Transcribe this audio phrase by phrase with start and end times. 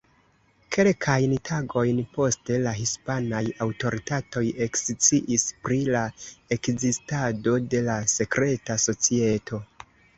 [0.75, 6.05] Kelkajn tagojn poste la hispanaj aŭtoritatoj eksciis pri la
[6.59, 9.67] ekzistado de la sekreta societo.